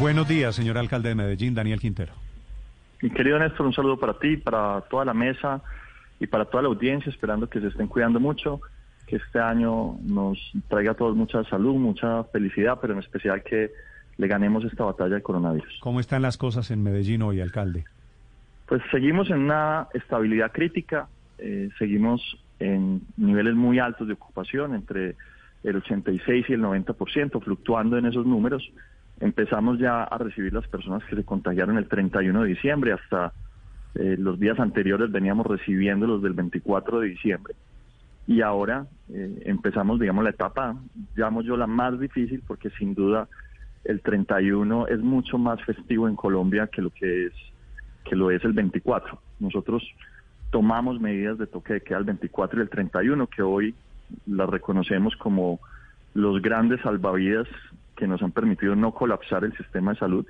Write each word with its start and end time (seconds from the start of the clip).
Buenos 0.00 0.26
días, 0.26 0.54
señor 0.54 0.78
alcalde 0.78 1.10
de 1.10 1.14
Medellín, 1.14 1.54
Daniel 1.54 1.78
Quintero. 1.78 2.14
Mi 3.02 3.10
querido 3.10 3.38
Néstor, 3.38 3.66
un 3.66 3.74
saludo 3.74 3.98
para 3.98 4.14
ti, 4.14 4.38
para 4.38 4.80
toda 4.88 5.04
la 5.04 5.12
mesa 5.12 5.60
y 6.18 6.26
para 6.26 6.46
toda 6.46 6.62
la 6.62 6.68
audiencia, 6.70 7.10
esperando 7.10 7.50
que 7.50 7.60
se 7.60 7.66
estén 7.66 7.86
cuidando 7.86 8.18
mucho, 8.18 8.62
que 9.06 9.16
este 9.16 9.38
año 9.38 9.98
nos 10.02 10.38
traiga 10.68 10.92
a 10.92 10.94
todos 10.94 11.14
mucha 11.14 11.44
salud, 11.44 11.74
mucha 11.74 12.24
felicidad, 12.24 12.78
pero 12.80 12.94
en 12.94 13.00
especial 13.00 13.42
que 13.42 13.72
le 14.16 14.26
ganemos 14.26 14.64
esta 14.64 14.84
batalla 14.84 15.16
del 15.16 15.22
coronavirus. 15.22 15.80
¿Cómo 15.80 16.00
están 16.00 16.22
las 16.22 16.38
cosas 16.38 16.70
en 16.70 16.82
Medellín 16.82 17.20
hoy, 17.20 17.42
alcalde? 17.42 17.84
Pues 18.68 18.80
seguimos 18.90 19.28
en 19.28 19.40
una 19.40 19.88
estabilidad 19.92 20.50
crítica, 20.50 21.08
eh, 21.36 21.68
seguimos 21.78 22.22
en 22.58 23.02
niveles 23.18 23.54
muy 23.54 23.78
altos 23.78 24.08
de 24.08 24.14
ocupación, 24.14 24.74
entre 24.74 25.16
el 25.62 25.76
86 25.76 26.46
y 26.48 26.52
el 26.54 26.62
90%, 26.62 27.38
fluctuando 27.42 27.98
en 27.98 28.06
esos 28.06 28.24
números. 28.24 28.66
Empezamos 29.20 29.78
ya 29.78 30.02
a 30.02 30.18
recibir 30.18 30.52
las 30.52 30.66
personas 30.66 31.04
que 31.04 31.16
se 31.16 31.24
contagiaron 31.24 31.76
el 31.76 31.88
31 31.88 32.42
de 32.42 32.48
diciembre, 32.48 32.92
hasta 32.92 33.32
eh, 33.94 34.16
los 34.18 34.38
días 34.40 34.58
anteriores 34.58 35.12
veníamos 35.12 35.46
recibiendo 35.46 36.06
los 36.06 36.22
del 36.22 36.32
24 36.32 37.00
de 37.00 37.08
diciembre. 37.08 37.54
Y 38.26 38.40
ahora 38.40 38.86
eh, 39.12 39.42
empezamos, 39.44 40.00
digamos, 40.00 40.24
la 40.24 40.30
etapa, 40.30 40.76
llamo 41.16 41.42
yo 41.42 41.56
la 41.56 41.66
más 41.66 41.98
difícil, 41.98 42.42
porque 42.46 42.70
sin 42.70 42.94
duda 42.94 43.28
el 43.84 44.00
31 44.00 44.86
es 44.88 45.00
mucho 45.00 45.38
más 45.38 45.62
festivo 45.64 46.08
en 46.08 46.16
Colombia 46.16 46.68
que 46.68 46.82
lo 46.82 46.90
que 46.90 47.26
es 47.26 47.32
que 48.04 48.16
lo 48.16 48.30
es 48.30 48.42
el 48.44 48.52
24. 48.52 49.18
Nosotros 49.40 49.82
tomamos 50.50 51.00
medidas 51.00 51.38
de 51.38 51.46
toque 51.46 51.74
de 51.74 51.80
queda 51.80 51.98
el 51.98 52.04
24 52.04 52.58
y 52.58 52.62
el 52.62 52.70
31, 52.70 53.26
que 53.26 53.42
hoy 53.42 53.74
las 54.26 54.48
reconocemos 54.48 55.14
como 55.16 55.60
los 56.14 56.42
grandes 56.42 56.80
salvavidas 56.80 57.46
que 58.00 58.06
nos 58.06 58.22
han 58.22 58.32
permitido 58.32 58.74
no 58.74 58.92
colapsar 58.92 59.44
el 59.44 59.54
sistema 59.58 59.92
de 59.92 59.98
salud 59.98 60.26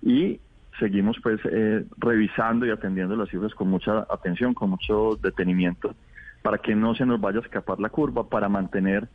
y 0.00 0.38
seguimos 0.78 1.18
pues 1.20 1.40
eh, 1.44 1.84
revisando 1.98 2.64
y 2.64 2.70
atendiendo 2.70 3.16
las 3.16 3.28
cifras 3.28 3.52
con 3.52 3.68
mucha 3.68 4.06
atención, 4.08 4.54
con 4.54 4.70
mucho 4.70 5.18
detenimiento, 5.20 5.92
para 6.40 6.58
que 6.58 6.76
no 6.76 6.94
se 6.94 7.04
nos 7.04 7.20
vaya 7.20 7.40
a 7.40 7.42
escapar 7.42 7.80
la 7.80 7.88
curva, 7.88 8.28
para 8.28 8.48
mantener 8.48 9.08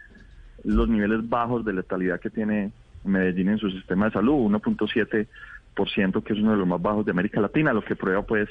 los 0.66 0.90
niveles 0.90 1.28
bajos 1.28 1.64
de 1.64 1.72
letalidad 1.72 2.20
que 2.20 2.30
tiene 2.30 2.72
Medellín 3.06 3.50
en 3.50 3.60
su 3.60 3.72
sistema 3.72 4.06
de 4.06 4.12
salud, 4.12 4.52
1.7%, 4.52 6.24
que 6.24 6.34
es 6.34 6.40
uno 6.40 6.52
de 6.52 6.58
los 6.58 6.68
más 6.68 6.82
bajos 6.82 7.06
de 7.06 7.12
América 7.12 7.40
Latina, 7.40 7.72
lo 7.72 7.84
que 7.84 7.96
prueba 7.96 8.24
pues 8.24 8.50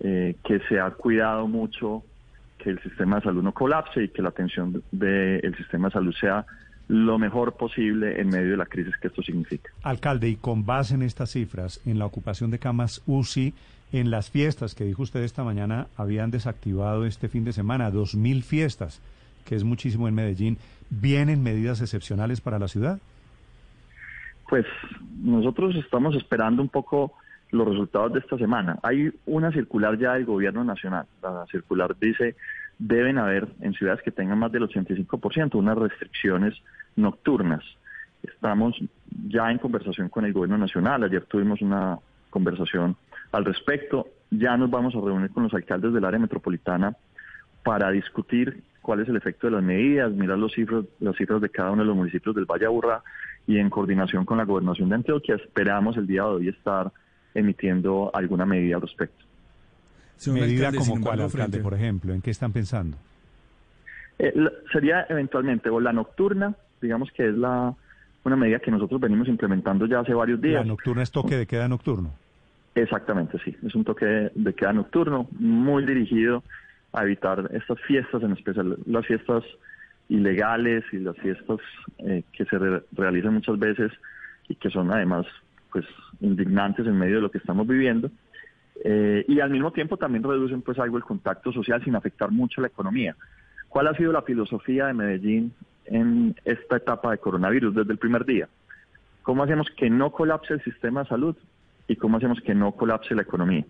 eh, 0.00 0.36
que 0.44 0.60
se 0.68 0.78
ha 0.78 0.90
cuidado 0.90 1.48
mucho 1.48 2.02
que 2.58 2.70
el 2.70 2.82
sistema 2.82 3.16
de 3.16 3.22
salud 3.22 3.42
no 3.42 3.52
colapse 3.52 4.04
y 4.04 4.08
que 4.08 4.22
la 4.22 4.28
atención 4.28 4.82
del 4.92 5.56
sistema 5.56 5.88
de 5.88 5.94
salud 5.94 6.14
sea 6.20 6.44
lo 6.88 7.18
mejor 7.18 7.54
posible 7.54 8.20
en 8.20 8.28
medio 8.28 8.52
de 8.52 8.56
la 8.58 8.66
crisis 8.66 8.94
que 8.98 9.08
esto 9.08 9.22
significa. 9.22 9.70
Alcalde, 9.82 10.28
y 10.28 10.36
con 10.36 10.66
base 10.66 10.94
en 10.94 11.02
estas 11.02 11.30
cifras, 11.30 11.80
en 11.86 11.98
la 11.98 12.06
ocupación 12.06 12.50
de 12.50 12.58
camas 12.58 13.02
UCI, 13.06 13.54
en 13.92 14.10
las 14.10 14.30
fiestas 14.30 14.74
que 14.74 14.84
dijo 14.84 15.02
usted 15.02 15.22
esta 15.22 15.44
mañana, 15.44 15.86
habían 15.96 16.30
desactivado 16.30 17.06
este 17.06 17.28
fin 17.28 17.44
de 17.44 17.52
semana, 17.52 17.90
dos 17.90 18.14
mil 18.14 18.42
fiestas, 18.42 19.00
que 19.44 19.54
es 19.54 19.64
muchísimo 19.64 20.08
en 20.08 20.14
Medellín, 20.14 20.58
¿vienen 20.90 21.42
medidas 21.42 21.80
excepcionales 21.80 22.40
para 22.40 22.58
la 22.58 22.68
ciudad? 22.68 22.98
Pues 24.48 24.66
nosotros 25.22 25.74
estamos 25.76 26.16
esperando 26.16 26.60
un 26.60 26.68
poco 26.68 27.12
los 27.50 27.68
resultados 27.68 28.12
de 28.12 28.18
esta 28.18 28.36
semana. 28.36 28.78
Hay 28.82 29.12
una 29.26 29.52
circular 29.52 29.98
ya 29.98 30.14
del 30.14 30.24
gobierno 30.24 30.64
nacional. 30.64 31.06
La 31.22 31.46
circular 31.50 31.96
dice 31.98 32.36
deben 32.78 33.18
haber 33.18 33.48
en 33.60 33.74
ciudades 33.74 34.02
que 34.02 34.10
tengan 34.10 34.38
más 34.38 34.52
del 34.52 34.68
85% 34.68 35.54
unas 35.54 35.78
restricciones 35.78 36.54
nocturnas. 36.96 37.64
Estamos 38.22 38.76
ya 39.28 39.50
en 39.50 39.58
conversación 39.58 40.08
con 40.08 40.24
el 40.24 40.32
gobierno 40.32 40.58
nacional. 40.58 41.04
Ayer 41.04 41.24
tuvimos 41.24 41.60
una 41.60 41.98
conversación 42.30 42.96
al 43.32 43.44
respecto. 43.44 44.08
Ya 44.30 44.56
nos 44.56 44.70
vamos 44.70 44.94
a 44.94 45.00
reunir 45.00 45.30
con 45.30 45.44
los 45.44 45.54
alcaldes 45.54 45.92
del 45.92 46.04
área 46.04 46.18
metropolitana 46.18 46.96
para 47.62 47.90
discutir 47.90 48.62
cuál 48.82 49.00
es 49.00 49.08
el 49.08 49.16
efecto 49.16 49.46
de 49.46 49.52
las 49.52 49.62
medidas, 49.62 50.12
mirar 50.12 50.38
los 50.38 50.52
cifras, 50.52 50.84
las 51.00 51.16
cifras 51.16 51.40
de 51.40 51.48
cada 51.48 51.70
uno 51.70 51.82
de 51.82 51.88
los 51.88 51.96
municipios 51.96 52.34
del 52.34 52.44
Valle 52.44 52.66
Aburrá 52.66 53.02
y 53.46 53.58
en 53.58 53.70
coordinación 53.70 54.24
con 54.24 54.38
la 54.38 54.44
gobernación 54.44 54.88
de 54.88 54.96
Antioquia 54.96 55.36
esperamos 55.36 55.96
el 55.96 56.06
día 56.06 56.22
de 56.22 56.28
hoy 56.28 56.48
estar 56.48 56.92
emitiendo 57.34 58.10
alguna 58.14 58.46
medida 58.46 58.76
al 58.76 58.82
respecto. 58.82 59.24
¿Medida 60.26 60.72
como 60.72 61.00
cuál, 61.00 61.20
alcalde, 61.20 61.58
por 61.58 61.74
ejemplo? 61.74 62.14
¿En 62.14 62.22
qué 62.22 62.30
están 62.30 62.52
pensando? 62.52 62.96
Eh, 64.18 64.32
sería 64.72 65.06
eventualmente 65.08 65.68
o 65.70 65.80
la 65.80 65.92
nocturna, 65.92 66.54
digamos 66.80 67.10
que 67.12 67.28
es 67.28 67.34
la 67.36 67.74
una 68.24 68.36
medida 68.36 68.58
que 68.58 68.70
nosotros 68.70 69.00
venimos 69.00 69.28
implementando 69.28 69.86
ya 69.86 70.00
hace 70.00 70.14
varios 70.14 70.40
días. 70.40 70.62
¿La 70.62 70.68
nocturna 70.68 71.02
es 71.02 71.10
toque 71.10 71.36
de 71.36 71.46
queda 71.46 71.68
nocturno? 71.68 72.10
Exactamente, 72.74 73.38
sí. 73.44 73.54
Es 73.66 73.74
un 73.74 73.84
toque 73.84 74.30
de 74.34 74.54
queda 74.54 74.72
nocturno 74.72 75.28
muy 75.38 75.84
dirigido 75.84 76.42
a 76.92 77.02
evitar 77.02 77.50
estas 77.52 77.78
fiestas, 77.82 78.22
en 78.22 78.32
especial 78.32 78.78
las 78.86 79.06
fiestas 79.06 79.44
ilegales 80.08 80.84
y 80.92 80.98
las 80.98 81.16
fiestas 81.18 81.58
eh, 81.98 82.22
que 82.32 82.44
se 82.46 82.56
realizan 82.92 83.34
muchas 83.34 83.58
veces 83.58 83.92
y 84.48 84.54
que 84.54 84.70
son 84.70 84.90
además 84.92 85.26
pues 85.72 85.84
indignantes 86.20 86.86
en 86.86 86.98
medio 86.98 87.16
de 87.16 87.22
lo 87.22 87.30
que 87.30 87.38
estamos 87.38 87.66
viviendo. 87.66 88.10
Eh, 88.86 89.24
y 89.26 89.40
al 89.40 89.50
mismo 89.50 89.72
tiempo 89.72 89.96
también 89.96 90.22
reducen 90.22 90.62
pues 90.62 90.78
algo 90.78 90.98
el 90.98 91.04
contacto 91.04 91.52
social 91.52 91.82
sin 91.82 91.96
afectar 91.96 92.30
mucho 92.30 92.60
la 92.60 92.68
economía. 92.68 93.16
¿Cuál 93.68 93.88
ha 93.88 93.94
sido 93.94 94.12
la 94.12 94.22
filosofía 94.22 94.86
de 94.86 94.94
Medellín 94.94 95.52
en 95.86 96.36
esta 96.44 96.76
etapa 96.76 97.10
de 97.10 97.18
coronavirus 97.18 97.74
desde 97.74 97.92
el 97.92 97.98
primer 97.98 98.24
día? 98.24 98.48
¿Cómo 99.22 99.42
hacemos 99.42 99.68
que 99.76 99.88
no 99.88 100.12
colapse 100.12 100.54
el 100.54 100.62
sistema 100.62 101.02
de 101.02 101.08
salud 101.08 101.36
y 101.88 101.96
cómo 101.96 102.18
hacemos 102.18 102.40
que 102.42 102.54
no 102.54 102.72
colapse 102.72 103.14
la 103.14 103.22
economía? 103.22 103.64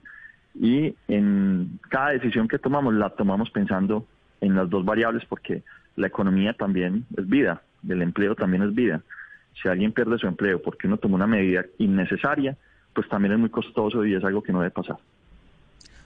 Y 0.54 0.94
en 1.08 1.78
cada 1.88 2.10
decisión 2.10 2.48
que 2.48 2.58
tomamos 2.58 2.92
la 2.94 3.10
tomamos 3.10 3.50
pensando 3.50 4.06
en 4.40 4.56
las 4.56 4.68
dos 4.68 4.84
variables 4.84 5.24
porque 5.26 5.62
la 5.96 6.08
economía 6.08 6.54
también 6.54 7.06
es 7.16 7.26
vida, 7.28 7.62
el 7.88 8.02
empleo 8.02 8.34
también 8.34 8.62
es 8.62 8.74
vida 8.74 9.00
si 9.60 9.68
alguien 9.68 9.92
pierde 9.92 10.18
su 10.18 10.26
empleo 10.26 10.60
porque 10.60 10.86
uno 10.86 10.96
tomó 10.96 11.14
una 11.14 11.26
medida 11.26 11.64
innecesaria, 11.78 12.56
pues 12.94 13.08
también 13.08 13.34
es 13.34 13.40
muy 13.40 13.50
costoso 13.50 14.04
y 14.04 14.14
es 14.14 14.24
algo 14.24 14.42
que 14.42 14.52
no 14.52 14.60
debe 14.60 14.70
pasar. 14.70 14.96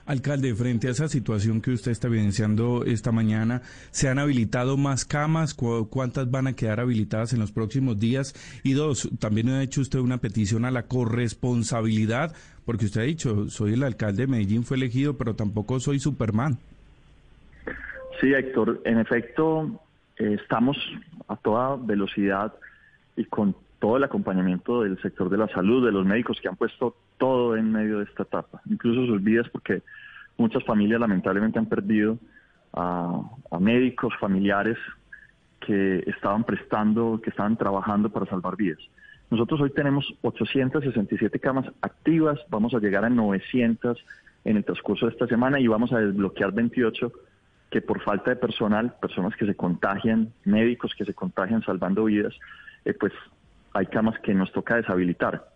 Alcalde, 0.09 0.55
frente 0.55 0.89
a 0.89 0.93
esa 0.93 1.07
situación 1.07 1.61
que 1.61 1.71
usted 1.71 1.91
está 1.91 2.09
evidenciando 2.09 2.83
esta 2.87 3.13
mañana, 3.13 3.61
¿se 3.91 4.09
han 4.09 4.19
habilitado 4.19 4.79
más 4.79 5.05
camas? 5.05 5.53
¿Cuántas 5.53 6.31
van 6.31 6.47
a 6.47 6.55
quedar 6.55 6.81
habilitadas 6.81 7.35
en 7.35 7.41
los 7.41 7.53
próximos 7.53 8.01
días? 8.01 8.33
Y 8.65 8.73
dos, 8.73 9.11
también 9.21 9.51
ha 9.51 9.63
hecho 9.63 9.83
usted 9.83 9.99
una 9.99 10.17
petición 10.17 10.65
a 10.65 10.71
la 10.71 10.85
corresponsabilidad, 10.85 12.35
porque 12.65 12.87
usted 12.87 13.03
ha 13.03 13.05
dicho, 13.05 13.51
soy 13.51 13.75
el 13.75 13.83
alcalde 13.83 14.23
de 14.23 14.29
Medellín, 14.29 14.65
fue 14.65 14.79
elegido, 14.79 15.19
pero 15.19 15.37
tampoco 15.37 15.79
soy 15.79 15.99
Superman. 15.99 16.57
Sí, 18.19 18.33
Héctor, 18.33 18.81
en 18.87 19.01
efecto, 19.01 19.79
eh, 20.17 20.39
estamos 20.41 20.79
a 21.29 21.37
toda 21.37 21.77
velocidad 21.77 22.55
y 23.15 23.27
con 23.27 23.55
todo 23.79 23.97
el 23.97 24.05
acompañamiento 24.05 24.83
del 24.83 25.01
sector 25.01 25.31
de 25.31 25.39
la 25.39 25.49
salud, 25.49 25.85
de 25.85 25.93
los 25.93 26.05
médicos 26.05 26.39
que 26.41 26.49
han 26.49 26.57
puesto 26.57 26.97
todo 27.17 27.57
en 27.57 27.71
medio 27.71 27.99
de 27.99 28.05
esta 28.05 28.25
etapa, 28.25 28.61
incluso 28.69 29.07
sus 29.07 29.23
vidas, 29.23 29.49
porque 29.51 29.83
muchas 30.37 30.65
familias 30.65 31.01
lamentablemente 31.01 31.59
han 31.59 31.67
perdido 31.67 32.19
a, 32.73 33.23
médicos, 33.61 34.15
familiares 34.21 34.79
que 35.61 36.03
estaban 36.07 36.45
prestando, 36.45 37.21
que 37.23 37.31
estaban 37.31 37.57
trabajando 37.57 38.11
para 38.11 38.27
salvar 38.27 38.57
vidas. 38.57 38.79
Nosotros 39.31 39.61
hoy 39.61 39.71
tenemos 39.71 40.07
867 40.23 41.39
camas 41.39 41.67
activas, 41.83 42.39
vamos 42.51 42.75
a 42.75 42.79
llegar 42.79 43.05
a 43.05 43.11
900 43.11 43.99
en 44.45 44.57
el 44.57 44.65
transcurso 44.65 45.07
de 45.07 45.13
esta 45.13 45.27
semana 45.27 45.61
y 45.61 45.67
vamos 45.67 45.93
a 45.93 45.99
desbloquear 45.99 46.53
28 46.53 47.13
que 47.71 47.83
por 47.83 48.01
falta 48.01 48.31
de 48.31 48.37
personal, 48.37 48.95
personas 49.01 49.37
que 49.37 49.45
se 49.45 49.55
contagian, 49.55 50.33
médicos 50.45 50.95
que 50.97 51.05
se 51.05 51.13
contagian 51.13 51.63
salvando 51.63 52.05
vidas, 52.05 52.35
eh, 52.87 52.95
pues 52.95 53.13
hay 53.79 53.87
camas 53.87 54.19
que 54.21 54.35
nos 54.35 54.53
toca 54.53 54.77
deshabilitar. 54.77 55.49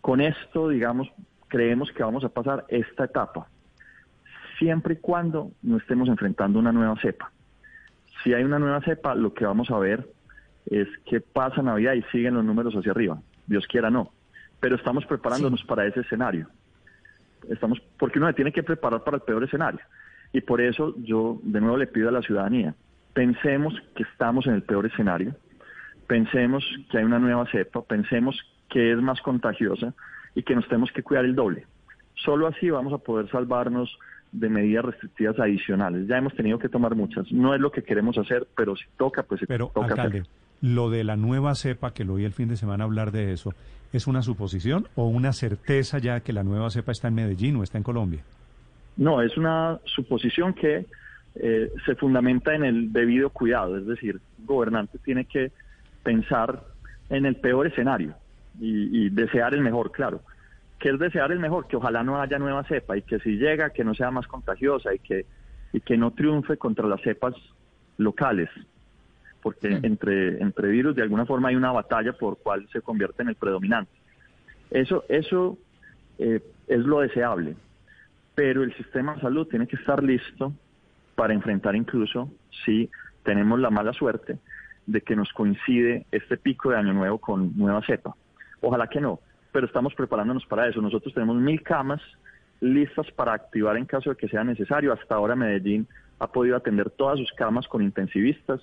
Con 0.00 0.20
esto, 0.20 0.68
digamos, 0.68 1.10
creemos 1.48 1.90
que 1.92 2.04
vamos 2.04 2.24
a 2.24 2.28
pasar 2.28 2.64
esta 2.68 3.04
etapa, 3.04 3.48
siempre 4.58 4.94
y 4.94 4.96
cuando 4.98 5.50
no 5.62 5.78
estemos 5.78 6.08
enfrentando 6.08 6.58
una 6.58 6.72
nueva 6.72 6.96
cepa. 7.00 7.32
Si 8.22 8.32
hay 8.32 8.44
una 8.44 8.60
nueva 8.60 8.80
cepa, 8.82 9.14
lo 9.14 9.34
que 9.34 9.44
vamos 9.44 9.70
a 9.70 9.78
ver 9.78 10.08
es 10.66 10.86
que 11.04 11.20
pasa 11.20 11.62
Navidad 11.62 11.94
y 11.94 12.02
siguen 12.04 12.34
los 12.34 12.44
números 12.44 12.74
hacia 12.74 12.92
arriba. 12.92 13.20
Dios 13.46 13.66
quiera 13.66 13.90
no. 13.90 14.12
Pero 14.60 14.76
estamos 14.76 15.04
preparándonos 15.04 15.62
para 15.64 15.84
ese 15.84 16.00
escenario. 16.00 16.48
Estamos, 17.50 17.82
porque 17.98 18.18
uno 18.18 18.28
se 18.28 18.34
tiene 18.34 18.52
que 18.52 18.62
preparar 18.62 19.02
para 19.02 19.16
el 19.16 19.22
peor 19.22 19.42
escenario. 19.44 19.80
Y 20.32 20.40
por 20.40 20.60
eso 20.60 20.94
yo 20.98 21.40
de 21.42 21.60
nuevo 21.60 21.76
le 21.76 21.86
pido 21.86 22.08
a 22.08 22.12
la 22.12 22.22
ciudadanía, 22.22 22.74
pensemos 23.12 23.74
que 23.94 24.04
estamos 24.04 24.46
en 24.46 24.54
el 24.54 24.62
peor 24.62 24.86
escenario, 24.86 25.34
pensemos 26.14 26.64
que 26.88 26.98
hay 26.98 27.04
una 27.04 27.18
nueva 27.18 27.44
cepa, 27.50 27.82
pensemos 27.82 28.40
que 28.70 28.92
es 28.92 28.98
más 28.98 29.20
contagiosa 29.20 29.94
y 30.36 30.44
que 30.44 30.54
nos 30.54 30.64
tenemos 30.68 30.92
que 30.92 31.02
cuidar 31.02 31.24
el 31.24 31.34
doble. 31.34 31.66
Solo 32.14 32.46
así 32.46 32.70
vamos 32.70 32.92
a 32.92 32.98
poder 32.98 33.28
salvarnos 33.30 33.98
de 34.30 34.48
medidas 34.48 34.84
restrictivas 34.84 35.40
adicionales. 35.40 36.06
Ya 36.06 36.18
hemos 36.18 36.32
tenido 36.34 36.60
que 36.60 36.68
tomar 36.68 36.94
muchas. 36.94 37.32
No 37.32 37.52
es 37.52 37.60
lo 37.60 37.72
que 37.72 37.82
queremos 37.82 38.16
hacer, 38.16 38.46
pero 38.56 38.76
si 38.76 38.84
toca, 38.96 39.24
pues 39.24 39.40
pero, 39.48 39.72
toca 39.74 39.88
alcalde, 39.88 40.22
Lo 40.60 40.88
de 40.88 41.02
la 41.02 41.16
nueva 41.16 41.56
cepa, 41.56 41.92
que 41.92 42.04
lo 42.04 42.14
oí 42.14 42.24
el 42.24 42.32
fin 42.32 42.48
de 42.48 42.56
semana 42.56 42.84
hablar 42.84 43.10
de 43.10 43.32
eso, 43.32 43.52
¿Es 43.92 44.08
una 44.08 44.22
suposición 44.22 44.88
o 44.96 45.06
una 45.06 45.32
certeza 45.32 45.98
ya 45.98 46.18
que 46.20 46.32
la 46.32 46.42
nueva 46.42 46.68
cepa 46.70 46.90
está 46.90 47.08
en 47.08 47.14
Medellín 47.14 47.54
o 47.56 47.62
está 47.62 47.78
en 47.78 47.84
Colombia? 47.84 48.22
No, 48.96 49.22
es 49.22 49.36
una 49.36 49.78
suposición 49.84 50.52
que 50.52 50.86
eh, 51.36 51.70
se 51.86 51.94
fundamenta 51.94 52.56
en 52.56 52.64
el 52.64 52.92
debido 52.92 53.30
cuidado, 53.30 53.78
es 53.78 53.86
decir, 53.86 54.16
el 54.38 54.46
gobernante 54.46 54.98
tiene 54.98 55.26
que 55.26 55.52
pensar 56.04 56.62
en 57.10 57.26
el 57.26 57.36
peor 57.36 57.66
escenario 57.66 58.14
y, 58.60 59.10
desear 59.10 59.54
el 59.54 59.62
mejor, 59.62 59.90
claro. 59.90 60.20
¿Qué 60.78 60.90
es 60.90 60.98
desear 60.98 61.32
el 61.32 61.40
mejor? 61.40 61.66
Que 61.66 61.76
ojalá 61.76 62.04
no 62.04 62.20
haya 62.20 62.38
nueva 62.38 62.62
cepa 62.64 62.96
y 62.96 63.02
que 63.02 63.18
si 63.18 63.36
llega, 63.36 63.70
que 63.70 63.82
no 63.82 63.94
sea 63.94 64.12
más 64.12 64.28
contagiosa 64.28 64.94
y 64.94 65.00
que, 65.00 65.26
y 65.72 65.80
que 65.80 65.96
no 65.96 66.12
triunfe 66.12 66.56
contra 66.56 66.86
las 66.86 67.00
cepas 67.00 67.34
locales 67.96 68.48
porque 69.44 69.78
entre, 69.82 70.40
entre 70.40 70.68
virus 70.68 70.96
de 70.96 71.02
alguna 71.02 71.26
forma 71.26 71.50
hay 71.50 71.54
una 71.54 71.70
batalla 71.70 72.14
por 72.14 72.38
cuál 72.38 72.66
se 72.72 72.80
convierte 72.80 73.22
en 73.22 73.28
el 73.28 73.34
predominante. 73.34 73.92
Eso, 74.70 75.04
eso 75.10 75.58
eh, 76.18 76.40
es 76.66 76.78
lo 76.78 77.00
deseable, 77.00 77.54
pero 78.34 78.62
el 78.62 78.74
sistema 78.74 79.14
de 79.14 79.20
salud 79.20 79.46
tiene 79.46 79.66
que 79.66 79.76
estar 79.76 80.02
listo 80.02 80.54
para 81.14 81.34
enfrentar 81.34 81.76
incluso 81.76 82.30
si 82.64 82.88
tenemos 83.22 83.60
la 83.60 83.68
mala 83.68 83.92
suerte 83.92 84.38
de 84.86 85.00
que 85.00 85.16
nos 85.16 85.32
coincide 85.32 86.06
este 86.12 86.36
pico 86.36 86.70
de 86.70 86.76
año 86.76 86.92
nuevo 86.92 87.18
con 87.18 87.56
nueva 87.56 87.82
cepa. 87.86 88.14
Ojalá 88.60 88.86
que 88.86 89.00
no, 89.00 89.20
pero 89.52 89.66
estamos 89.66 89.94
preparándonos 89.94 90.44
para 90.46 90.68
eso. 90.68 90.80
Nosotros 90.80 91.14
tenemos 91.14 91.36
mil 91.36 91.62
camas 91.62 92.00
listas 92.60 93.10
para 93.12 93.32
activar 93.34 93.76
en 93.76 93.86
caso 93.86 94.10
de 94.10 94.16
que 94.16 94.28
sea 94.28 94.44
necesario. 94.44 94.92
Hasta 94.92 95.14
ahora 95.14 95.36
Medellín 95.36 95.86
ha 96.18 96.26
podido 96.26 96.56
atender 96.56 96.90
todas 96.90 97.18
sus 97.18 97.32
camas 97.32 97.66
con 97.68 97.82
intensivistas, 97.82 98.60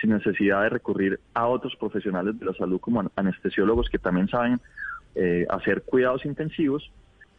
sin 0.00 0.10
necesidad 0.10 0.62
de 0.62 0.70
recurrir 0.70 1.20
a 1.34 1.46
otros 1.46 1.76
profesionales 1.76 2.38
de 2.38 2.46
la 2.46 2.54
salud 2.54 2.80
como 2.80 3.04
anestesiólogos 3.14 3.88
que 3.88 3.98
también 3.98 4.28
saben 4.28 4.60
eh, 5.14 5.46
hacer 5.50 5.82
cuidados 5.82 6.24
intensivos, 6.24 6.90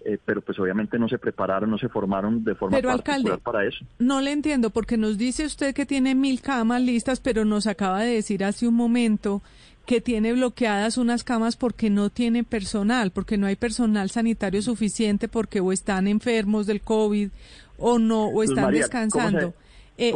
eh, 0.05 0.17
pero 0.23 0.41
pues 0.41 0.59
obviamente 0.59 0.99
no 0.99 1.07
se 1.07 1.17
prepararon, 1.17 1.69
no 1.69 1.77
se 1.77 1.89
formaron 1.89 2.43
de 2.43 2.55
forma 2.55 2.77
pero, 2.77 2.91
alcalde, 2.91 3.37
para 3.37 3.65
eso. 3.65 3.85
No 3.99 4.21
le 4.21 4.31
entiendo, 4.31 4.69
porque 4.69 4.97
nos 4.97 5.17
dice 5.17 5.45
usted 5.45 5.73
que 5.73 5.85
tiene 5.85 6.13
mil 6.13 6.41
camas 6.41 6.81
listas, 6.81 7.19
pero 7.19 7.45
nos 7.45 7.67
acaba 7.67 8.01
de 8.01 8.13
decir 8.13 8.43
hace 8.43 8.67
un 8.67 8.75
momento 8.75 9.41
que 9.85 10.01
tiene 10.01 10.33
bloqueadas 10.33 10.97
unas 10.97 11.23
camas 11.23 11.55
porque 11.55 11.89
no 11.89 12.09
tiene 12.09 12.43
personal, 12.43 13.11
porque 13.11 13.37
no 13.37 13.47
hay 13.47 13.55
personal 13.55 14.09
sanitario 14.09 14.61
suficiente, 14.61 15.27
porque 15.27 15.59
o 15.59 15.71
están 15.71 16.07
enfermos 16.07 16.67
del 16.67 16.81
COVID 16.81 17.29
o 17.77 17.99
no, 17.99 18.27
o 18.27 18.43
están 18.43 18.71
descansando. 18.73 19.53
Eh, 19.97 20.13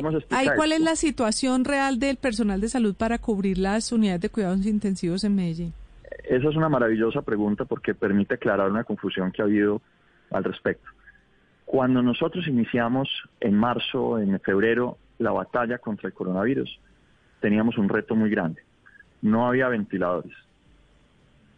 ¿Cuál 0.55 0.71
es 0.71 0.81
la 0.81 0.95
situación 0.95 1.63
real 1.63 1.99
del 1.99 2.17
personal 2.17 2.59
de 2.59 2.69
salud 2.69 2.95
para 2.95 3.19
cubrir 3.19 3.57
las 3.57 3.91
unidades 3.91 4.21
de 4.21 4.29
cuidados 4.29 4.65
intensivos 4.65 5.23
en 5.23 5.35
Medellín? 5.35 5.73
Esa 6.29 6.49
es 6.49 6.55
una 6.55 6.67
maravillosa 6.67 7.21
pregunta 7.21 7.63
porque 7.63 7.95
permite 7.95 8.35
aclarar 8.35 8.69
una 8.69 8.83
confusión 8.83 9.31
que 9.31 9.41
ha 9.41 9.45
habido 9.45 9.81
al 10.29 10.43
respecto. 10.43 10.89
Cuando 11.65 12.01
nosotros 12.01 12.47
iniciamos 12.47 13.09
en 13.39 13.55
marzo, 13.55 14.19
en 14.19 14.37
febrero, 14.41 14.97
la 15.19 15.31
batalla 15.31 15.77
contra 15.77 16.07
el 16.07 16.13
coronavirus, 16.13 16.79
teníamos 17.39 17.77
un 17.77 17.87
reto 17.87 18.15
muy 18.15 18.29
grande. 18.29 18.61
No 19.21 19.47
había 19.47 19.69
ventiladores. 19.69 20.33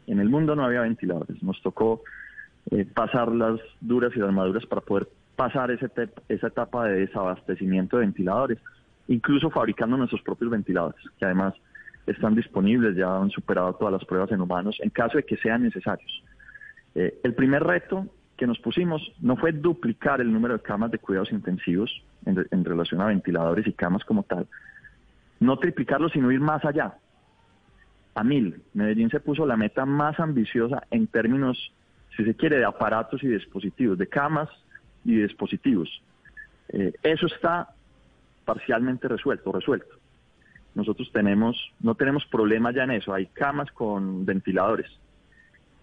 En 0.07 0.19
el 0.19 0.30
mundo 0.30 0.56
no 0.56 0.66
había 0.66 0.81
ventiladores. 0.81 1.42
Nos 1.42 1.62
tocó 1.62 2.01
eh, 2.71 2.86
pasar 2.86 3.30
las 3.31 3.60
duras 3.81 4.12
y 4.16 4.19
las 4.19 4.31
maduras 4.31 4.66
para 4.68 4.81
poder 4.81 5.07
pasar 5.36 5.71
ese 5.71 5.89
esa 6.27 6.48
etapa 6.48 6.86
de 6.86 7.00
desabastecimiento 7.00 7.98
de 7.98 8.06
ventiladores, 8.06 8.60
incluso 9.07 9.50
fabricando 9.50 9.98
nuestros 9.98 10.21
propios 10.21 10.51
ventiladores, 10.51 11.01
que 11.18 11.25
además 11.25 11.54
están 12.12 12.36
disponibles, 12.36 12.96
ya 12.96 13.16
han 13.16 13.30
superado 13.30 13.74
todas 13.74 13.94
las 13.94 14.06
pruebas 14.06 14.32
en 14.32 14.42
humanos, 14.42 14.78
en 14.82 14.90
caso 14.90 15.18
de 15.18 15.24
que 15.24 15.38
sean 15.38 15.64
necesarios. 15.64 16.24
Eh, 16.96 17.20
el 17.24 17.34
primer 17.34 17.64
reto 17.64 18.08
que 18.38 18.48
nos 18.48 18.60
pusimos 18.60 19.02
no 19.20 19.36
fue 19.36 19.52
duplicar 19.52 20.22
el 20.22 20.32
número 20.32 20.56
de 20.56 20.64
camas 20.64 20.92
de 20.92 20.98
cuidados 20.98 21.32
intensivos 21.32 21.92
en, 22.26 22.66
relación 22.66 23.02
a 23.02 23.08
ventiladores 23.08 23.68
y 23.68 23.74
camas 23.74 24.04
como 24.06 24.24
tal, 24.24 24.48
no 25.40 25.58
triplicarlo, 25.58 26.10
sino 26.10 26.32
ir 26.32 26.40
más 26.40 26.64
allá, 26.66 26.96
a 28.16 28.24
mil. 28.24 28.62
Medellín 28.74 29.10
se 29.10 29.20
puso 29.20 29.46
la 29.46 29.58
meta 29.58 29.86
más 29.86 30.20
ambiciosa 30.20 30.84
en 30.90 31.08
términos, 31.08 31.74
si 32.16 32.24
se 32.26 32.36
quiere, 32.36 32.58
de 32.58 32.66
aparatos 32.66 33.24
y 33.24 33.28
dispositivos, 33.28 33.98
de 33.98 34.08
camas, 34.08 34.50
y 35.06 35.16
dispositivos. 35.16 35.90
Eh, 36.70 36.94
eso 37.04 37.28
está 37.28 37.70
parcialmente 38.46 39.08
resuelto, 39.08 39.52
resuelto. 39.52 39.99
Nosotros 40.75 41.10
tenemos, 41.12 41.57
no 41.80 41.95
tenemos 41.95 42.25
problema 42.25 42.71
ya 42.71 42.83
en 42.83 42.92
eso, 42.92 43.13
hay 43.13 43.25
camas 43.27 43.71
con 43.71 44.25
ventiladores, 44.25 44.89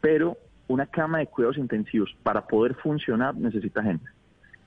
pero 0.00 0.36
una 0.68 0.86
cama 0.86 1.18
de 1.18 1.26
cuidados 1.26 1.58
intensivos 1.58 2.14
para 2.22 2.46
poder 2.46 2.74
funcionar 2.74 3.34
necesita 3.34 3.82
gente 3.82 4.06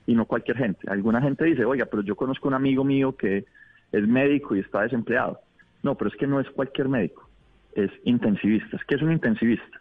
y 0.06 0.14
no 0.14 0.24
cualquier 0.24 0.56
gente. 0.56 0.90
Alguna 0.90 1.20
gente 1.20 1.44
dice, 1.44 1.64
oiga, 1.64 1.86
pero 1.86 2.02
yo 2.02 2.16
conozco 2.16 2.48
un 2.48 2.54
amigo 2.54 2.84
mío 2.84 3.16
que 3.16 3.44
es 3.92 4.08
médico 4.08 4.56
y 4.56 4.60
está 4.60 4.82
desempleado. 4.82 5.40
No, 5.82 5.94
pero 5.94 6.10
es 6.10 6.16
que 6.16 6.26
no 6.26 6.40
es 6.40 6.48
cualquier 6.50 6.88
médico, 6.88 7.28
es 7.74 7.90
intensivista. 8.04 8.78
¿Qué 8.86 8.96
es 8.96 9.02
un 9.02 9.12
intensivista? 9.12 9.80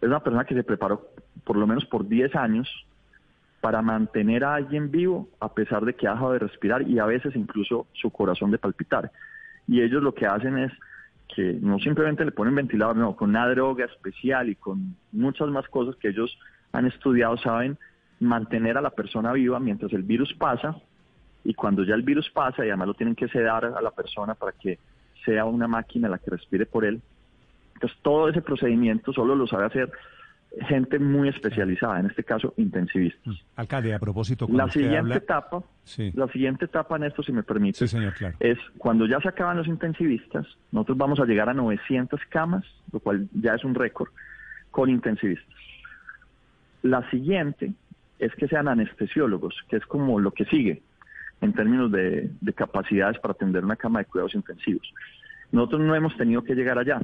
Es 0.00 0.08
una 0.08 0.20
persona 0.20 0.44
que 0.44 0.54
se 0.54 0.64
preparó 0.64 1.08
por 1.44 1.56
lo 1.56 1.66
menos 1.66 1.84
por 1.86 2.06
10 2.06 2.34
años 2.36 2.68
para 3.60 3.80
mantener 3.80 4.44
a 4.44 4.56
alguien 4.56 4.90
vivo 4.90 5.28
a 5.40 5.54
pesar 5.54 5.84
de 5.84 5.94
que 5.94 6.06
ha 6.06 6.12
dejado 6.12 6.32
de 6.32 6.40
respirar 6.40 6.82
y 6.82 6.98
a 6.98 7.06
veces 7.06 7.34
incluso 7.36 7.86
su 7.92 8.10
corazón 8.10 8.50
de 8.50 8.58
palpitar. 8.58 9.10
Y 9.66 9.80
ellos 9.80 10.02
lo 10.02 10.14
que 10.14 10.26
hacen 10.26 10.58
es 10.58 10.72
que 11.34 11.58
no 11.60 11.78
simplemente 11.78 12.24
le 12.24 12.32
ponen 12.32 12.54
ventilador, 12.54 12.96
no, 12.96 13.16
con 13.16 13.30
una 13.30 13.48
droga 13.48 13.86
especial 13.86 14.48
y 14.48 14.54
con 14.54 14.96
muchas 15.12 15.48
más 15.48 15.66
cosas 15.68 15.96
que 15.96 16.08
ellos 16.08 16.36
han 16.72 16.86
estudiado, 16.86 17.36
saben 17.38 17.78
mantener 18.20 18.76
a 18.76 18.82
la 18.82 18.90
persona 18.90 19.32
viva 19.32 19.58
mientras 19.58 19.92
el 19.92 20.02
virus 20.02 20.32
pasa 20.34 20.76
y 21.44 21.54
cuando 21.54 21.84
ya 21.84 21.94
el 21.94 22.02
virus 22.02 22.30
pasa 22.30 22.64
y 22.64 22.68
además 22.68 22.88
lo 22.88 22.94
tienen 22.94 23.16
que 23.16 23.28
sedar 23.28 23.64
a 23.64 23.82
la 23.82 23.90
persona 23.90 24.34
para 24.34 24.52
que 24.52 24.78
sea 25.24 25.44
una 25.44 25.66
máquina 25.66 26.08
la 26.08 26.18
que 26.18 26.30
respire 26.30 26.66
por 26.66 26.84
él. 26.84 27.00
Entonces 27.74 27.98
todo 28.02 28.28
ese 28.28 28.42
procedimiento 28.42 29.12
solo 29.12 29.34
lo 29.34 29.46
sabe 29.46 29.66
hacer 29.66 29.90
gente 30.60 30.98
muy 30.98 31.28
especializada, 31.28 32.00
en 32.00 32.06
este 32.06 32.24
caso 32.24 32.52
intensivistas. 32.56 33.34
Mm. 33.34 33.38
Alcalde, 33.56 33.94
a 33.94 33.98
propósito, 33.98 34.46
la 34.50 34.70
siguiente 34.70 35.18
etapa, 35.18 35.62
la 36.14 36.28
siguiente 36.28 36.66
etapa 36.66 36.96
en 36.96 37.04
esto, 37.04 37.22
si 37.22 37.32
me 37.32 37.42
permite, 37.42 37.84
es 38.40 38.58
cuando 38.78 39.06
ya 39.06 39.20
se 39.20 39.28
acaban 39.28 39.56
los 39.56 39.66
intensivistas, 39.66 40.46
nosotros 40.70 40.98
vamos 40.98 41.20
a 41.20 41.24
llegar 41.24 41.48
a 41.48 41.54
900 41.54 42.20
camas, 42.28 42.64
lo 42.92 43.00
cual 43.00 43.28
ya 43.32 43.54
es 43.54 43.64
un 43.64 43.74
récord, 43.74 44.10
con 44.70 44.90
intensivistas. 44.90 45.48
La 46.82 47.08
siguiente 47.10 47.72
es 48.18 48.34
que 48.34 48.48
sean 48.48 48.68
anestesiólogos, 48.68 49.54
que 49.68 49.76
es 49.76 49.86
como 49.86 50.20
lo 50.20 50.32
que 50.32 50.44
sigue 50.46 50.82
en 51.40 51.52
términos 51.54 51.90
de, 51.90 52.30
de 52.40 52.52
capacidades 52.52 53.18
para 53.18 53.32
atender 53.32 53.64
una 53.64 53.76
cama 53.76 54.00
de 54.00 54.04
cuidados 54.04 54.34
intensivos. 54.34 54.92
Nosotros 55.50 55.80
no 55.80 55.94
hemos 55.94 56.16
tenido 56.16 56.42
que 56.42 56.54
llegar 56.54 56.78
allá. 56.78 57.00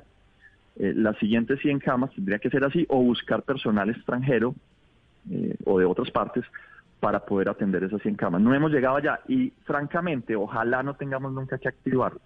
Eh, 0.78 0.92
las 0.94 1.18
siguientes 1.18 1.60
100 1.60 1.80
camas 1.80 2.12
tendría 2.14 2.38
que 2.38 2.50
ser 2.50 2.64
así 2.64 2.86
o 2.88 3.02
buscar 3.02 3.42
personal 3.42 3.90
extranjero 3.90 4.54
eh, 5.30 5.56
o 5.64 5.78
de 5.78 5.84
otras 5.84 6.10
partes 6.10 6.44
para 7.00 7.24
poder 7.24 7.48
atender 7.48 7.82
esas 7.84 8.00
100 8.02 8.14
camas. 8.14 8.40
No 8.40 8.54
hemos 8.54 8.70
llegado 8.70 8.96
allá 8.96 9.20
y 9.28 9.52
francamente 9.64 10.36
ojalá 10.36 10.82
no 10.82 10.94
tengamos 10.94 11.32
nunca 11.32 11.58
que 11.58 11.68
activarlas. 11.68 12.22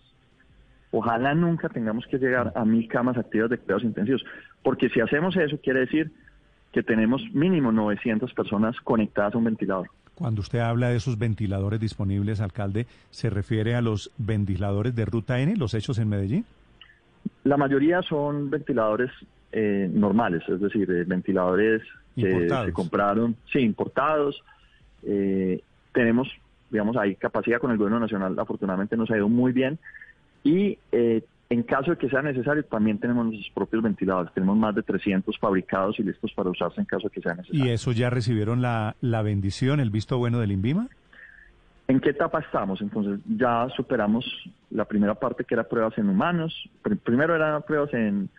Ojalá 0.91 1.35
nunca 1.35 1.71
tengamos 1.71 2.07
que 2.07 2.19
llegar 2.19 2.53
a 2.55 2.65
mil 2.67 2.87
camas 2.87 3.17
activas 3.17 3.49
de 3.49 3.57
cuidados 3.57 3.85
intensivos, 3.85 4.23
porque 4.63 4.91
si 4.91 5.01
hacemos 5.01 5.35
eso 5.37 5.59
quiere 5.63 5.81
decir 5.81 6.13
que 6.73 6.83
tenemos 6.83 7.23
mínimo 7.33 7.73
900 7.73 8.33
personas 8.35 8.77
conectadas 8.81 9.35
a 9.35 9.39
un 9.39 9.45
ventilador. 9.45 9.89
Cuando 10.15 10.43
usted 10.43 10.59
habla 10.59 10.91
de 10.91 10.97
esos 10.97 11.19
ventiladores 11.19 11.81
disponibles, 11.81 12.41
alcalde, 12.41 12.87
¿se 13.11 13.31
refiere 13.31 13.75
a 13.75 13.81
los 13.81 14.11
ventiladores 14.19 14.95
de 14.95 15.07
ruta 15.07 15.41
N, 15.41 15.57
los 15.57 15.73
hechos 15.73 15.99
en 15.99 16.11
Medellín? 16.11 16.45
La 17.45 17.57
mayoría 17.57 18.03
son 18.03 18.51
ventiladores 18.51 19.11
eh, 19.51 19.89
normales, 19.93 20.43
es 20.49 20.61
decir, 20.61 20.91
eh, 20.91 21.05
ventiladores 21.05 21.83
que 22.17 22.49
se 22.49 22.73
compraron, 22.73 23.37
sí, 23.53 23.61
importados. 23.61 24.43
Eh, 25.03 25.61
tenemos, 25.93 26.29
digamos, 26.71 26.97
hay 26.97 27.17
capacidad 27.17 27.59
con 27.59 27.71
el 27.71 27.79
gobierno 27.79 28.01
nacional, 28.01 28.39
afortunadamente 28.39 28.97
nos 28.97 29.11
ha 29.11 29.17
ido 29.17 29.29
muy 29.29 29.53
bien. 29.53 29.79
Y 30.45 30.79
en 30.91 31.63
caso 31.65 31.91
de 31.93 31.99
que 31.99 32.09
sea 32.09 32.23
necesario, 32.23 32.65
también 32.65 32.99
tenemos 32.99 33.27
nuestros 33.27 33.51
propios 33.55 33.83
ventiladores. 33.83 34.33
Tenemos 34.33 34.57
más 34.57 34.75
de 34.75 34.83
300 34.83 35.39
fabricados 35.39 35.99
y 35.99 36.03
listos 36.03 36.33
para 36.35 36.51
usarse 36.51 36.81
en 36.81 36.87
caso 36.87 37.09
de 37.09 37.11
que 37.11 37.21
sea 37.21 37.35
necesario. 37.35 37.65
¿Y 37.65 37.69
eso 37.69 37.93
ya 37.93 38.09
recibieron 38.09 38.63
la, 38.63 38.97
la 39.01 39.23
bendición, 39.23 39.79
el 39.79 39.91
visto 39.91 40.17
bueno 40.19 40.41
del 40.41 40.53
INVIMA? 40.53 40.89
¿En 41.93 42.01
qué 42.01 42.09
etapa 42.09 42.41
estamos? 42.41 42.81
Entonces 42.81 43.21
ya 43.37 43.69
superamos 43.77 44.25
la 44.71 44.87
primera 44.87 45.15
parte 45.15 45.45
que 45.45 45.53
era 45.53 45.69
pruebas 45.69 45.99
en 45.99 46.09
humanos. 46.09 46.71
Primero 47.05 47.37
eran 47.37 47.61
pruebas 47.65 47.93
en, 47.93 48.31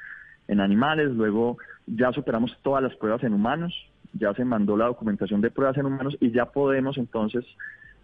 animales, 0.48 1.12
luego 1.12 1.60
ya 1.86 2.12
superamos 2.14 2.58
todas 2.64 2.82
las 2.82 2.96
pruebas 2.96 3.24
en 3.24 3.32
humanos, 3.32 3.72
ya 4.14 4.34
se 4.34 4.44
mandó 4.44 4.76
la 4.76 4.88
documentación 4.88 5.40
de 5.40 5.52
pruebas 5.52 5.78
en 5.78 5.86
humanos 5.86 6.18
y 6.20 6.32
ya 6.32 6.46
podemos 6.46 6.98
entonces, 6.98 7.46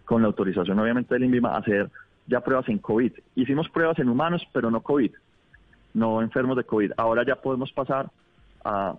con 0.04 0.22
la 0.22 0.28
autorización 0.28 0.78
obviamente 0.78 1.14
del 1.14 1.24
INVIMA, 1.24 1.56
hacer 1.56 1.90
ya 2.28 2.42
pruebas 2.42 2.68
en 2.68 2.78
COVID. 2.78 3.12
Hicimos 3.34 3.68
pruebas 3.70 3.98
en 3.98 4.08
humanos, 4.08 4.46
pero 4.52 4.70
no 4.70 4.82
COVID, 4.82 5.10
no 5.94 6.22
enfermos 6.22 6.58
de 6.58 6.62
COVID. 6.62 6.92
Ahora 6.96 7.24
ya 7.26 7.34
podemos 7.34 7.72
pasar 7.72 8.08
a, 8.64 8.94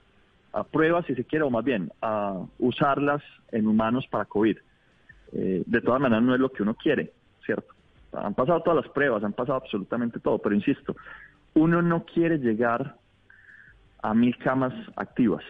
pruebas, 0.70 1.06
si 1.06 1.16
se 1.16 1.24
quiere, 1.24 1.46
o 1.46 1.50
más 1.50 1.64
bien 1.64 1.94
a 2.02 2.42
usarlas 2.60 3.24
en 3.54 3.68
humanos 3.68 4.06
para 4.12 4.26
COVID. 4.26 4.58
Eh, 5.34 5.64
de 5.66 5.82
todas 5.82 6.02
maneras, 6.02 6.24
no 6.24 6.34
es 6.34 6.40
lo 6.40 6.50
que 6.50 6.64
uno 6.64 6.76
quiere, 6.76 7.12
¿cierto? 7.46 7.74
Han 8.14 8.34
pasado 8.34 8.62
todas 8.62 8.84
las 8.84 8.94
pruebas, 8.94 9.24
han 9.24 9.34
pasado 9.34 9.58
absolutamente 9.58 10.20
todo, 10.20 10.40
pero 10.40 10.56
insisto, 10.56 10.96
uno 11.54 11.82
no 11.82 12.06
quiere 12.06 12.38
llegar 12.38 12.96
a 14.02 14.14
mil 14.14 14.38
camas 14.38 14.74
activas, 14.96 15.44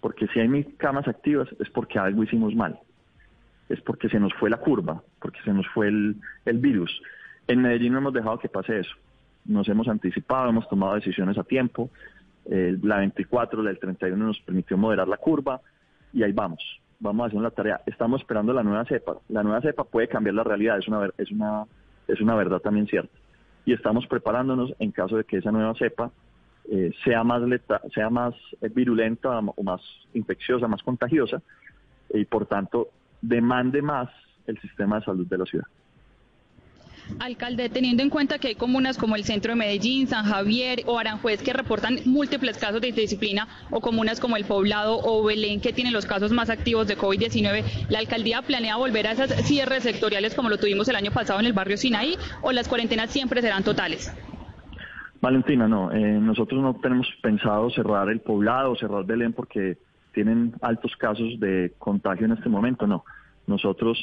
porque 0.00 0.26
si 0.28 0.40
hay 0.40 0.48
mil 0.48 0.76
camas 0.76 1.08
activas 1.08 1.48
es 1.58 1.70
porque 1.70 1.98
algo 1.98 2.22
hicimos 2.22 2.54
mal, 2.54 2.78
es 3.68 3.80
porque 3.80 4.08
se 4.08 4.20
nos 4.20 4.34
fue 4.34 4.50
la 4.50 4.58
curva, 4.58 5.02
porque 5.20 5.40
se 5.44 5.52
nos 5.52 5.66
fue 5.68 5.88
el, 5.88 6.16
el 6.44 6.58
virus. 6.58 7.00
En 7.46 7.62
Medellín 7.62 7.92
no 7.92 7.98
hemos 7.98 8.12
dejado 8.12 8.38
que 8.38 8.48
pase 8.48 8.80
eso, 8.80 8.94
nos 9.46 9.66
hemos 9.68 9.88
anticipado, 9.88 10.50
hemos 10.50 10.68
tomado 10.68 10.96
decisiones 10.96 11.38
a 11.38 11.44
tiempo, 11.44 11.90
la 12.48 12.98
24, 12.98 13.62
la 13.62 13.70
del 13.70 13.78
31 13.78 14.26
nos 14.26 14.40
permitió 14.40 14.76
moderar 14.78 15.06
la 15.06 15.18
curva 15.18 15.60
y 16.12 16.22
ahí 16.22 16.32
vamos, 16.32 16.60
vamos 17.00 17.26
haciendo 17.26 17.48
la 17.48 17.54
tarea. 17.54 17.80
Estamos 17.86 18.20
esperando 18.20 18.52
la 18.52 18.62
nueva 18.62 18.84
cepa. 18.84 19.16
La 19.28 19.42
nueva 19.42 19.60
cepa 19.60 19.84
puede 19.84 20.08
cambiar 20.08 20.34
la 20.34 20.44
realidad, 20.44 20.78
es 20.78 20.88
una, 20.88 21.08
es 21.16 21.30
una, 21.30 21.64
es 22.06 22.20
una 22.20 22.34
verdad 22.34 22.60
también 22.60 22.86
cierta. 22.86 23.16
Y 23.64 23.72
estamos 23.72 24.06
preparándonos 24.06 24.72
en 24.78 24.92
caso 24.92 25.16
de 25.16 25.24
que 25.24 25.38
esa 25.38 25.52
nueva 25.52 25.74
cepa 25.74 26.10
eh, 26.70 26.92
sea 27.04 27.24
más 27.24 27.42
sea 27.94 28.10
más 28.10 28.34
eh, 28.60 28.68
virulenta 28.68 29.38
o 29.38 29.62
más 29.62 29.80
infecciosa, 30.14 30.68
más 30.68 30.82
contagiosa 30.82 31.40
y 32.12 32.24
por 32.24 32.46
tanto 32.46 32.88
demande 33.22 33.82
más 33.82 34.08
el 34.46 34.58
sistema 34.60 34.98
de 34.98 35.04
salud 35.04 35.26
de 35.26 35.38
la 35.38 35.44
ciudad. 35.44 35.66
Alcalde, 37.18 37.68
teniendo 37.68 38.02
en 38.02 38.10
cuenta 38.10 38.38
que 38.38 38.48
hay 38.48 38.54
comunas 38.54 38.98
como 38.98 39.16
el 39.16 39.24
centro 39.24 39.52
de 39.52 39.56
Medellín, 39.56 40.06
San 40.06 40.24
Javier 40.24 40.82
o 40.86 40.98
Aranjuez 40.98 41.42
que 41.42 41.52
reportan 41.52 41.98
múltiples 42.04 42.58
casos 42.58 42.80
de 42.80 42.88
indisciplina 42.88 43.48
o 43.70 43.80
comunas 43.80 44.20
como 44.20 44.36
el 44.36 44.44
Poblado 44.44 44.98
o 45.02 45.24
Belén 45.24 45.60
que 45.60 45.72
tienen 45.72 45.92
los 45.92 46.06
casos 46.06 46.32
más 46.32 46.50
activos 46.50 46.86
de 46.86 46.96
COVID-19, 46.96 47.88
¿la 47.88 47.98
alcaldía 47.98 48.42
planea 48.42 48.76
volver 48.76 49.06
a 49.06 49.12
esas 49.12 49.30
cierres 49.46 49.82
sectoriales 49.82 50.34
como 50.34 50.48
lo 50.48 50.58
tuvimos 50.58 50.88
el 50.88 50.96
año 50.96 51.10
pasado 51.10 51.40
en 51.40 51.46
el 51.46 51.52
barrio 51.52 51.76
Sinaí 51.76 52.16
o 52.42 52.52
las 52.52 52.68
cuarentenas 52.68 53.10
siempre 53.10 53.42
serán 53.42 53.64
totales? 53.64 54.12
Valentina, 55.20 55.66
no, 55.66 55.90
eh, 55.92 55.98
nosotros 55.98 56.62
no 56.62 56.74
tenemos 56.74 57.08
pensado 57.20 57.70
cerrar 57.70 58.08
el 58.08 58.20
Poblado 58.20 58.76
cerrar 58.76 59.04
Belén 59.04 59.32
porque 59.32 59.78
tienen 60.12 60.54
altos 60.62 60.96
casos 60.96 61.38
de 61.40 61.72
contagio 61.78 62.26
en 62.26 62.32
este 62.32 62.48
momento, 62.48 62.86
no. 62.86 63.04
Nosotros 63.46 63.98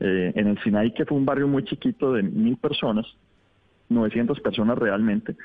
eh, 0.00 0.32
en 0.34 0.46
el 0.48 0.62
Sinaí, 0.62 0.92
que 0.92 1.04
fue 1.04 1.16
un 1.16 1.24
barrio 1.24 1.48
muy 1.48 1.64
chiquito 1.64 2.12
de 2.12 2.22
mil 2.22 2.56
personas, 2.56 3.06
900 3.88 4.40
personas 4.40 4.78
realmente, 4.78 5.36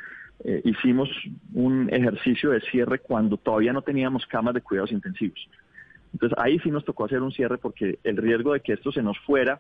eh, 0.44 0.62
hicimos 0.66 1.10
un 1.54 1.90
ejercicio 1.92 2.50
de 2.50 2.62
cierre 2.62 3.00
cuando 3.00 3.38
todavía 3.38 3.74
no 3.74 3.82
teníamos 3.82 4.26
camas 4.26 4.54
de 4.54 4.62
cuidados 4.62 4.92
intensivos. 4.92 5.40
Entonces 6.14 6.38
ahí 6.42 6.60
sí 6.60 6.72
nos 6.72 6.84
tocó 6.84 7.06
hacer 7.06 7.22
un 7.22 7.32
cierre 7.32 7.58
porque 7.58 8.00
el 8.04 8.18
riesgo 8.18 8.54
de 8.54 8.60
que 8.62 8.74
esto 8.74 8.92
se 8.92 9.04
nos 9.04 9.18
fuera 9.20 9.60